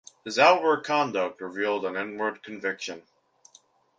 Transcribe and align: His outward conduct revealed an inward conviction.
His 0.25 0.39
outward 0.39 0.83
conduct 0.83 1.41
revealed 1.41 1.85
an 1.85 1.95
inward 1.95 2.41
conviction. 2.41 3.03